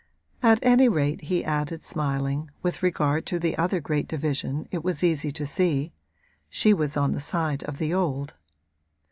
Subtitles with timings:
[0.41, 5.03] At any rate, he added, smiling, with regard to the other great division it was
[5.03, 5.91] easy to see
[6.49, 8.33] she was on the side of the old.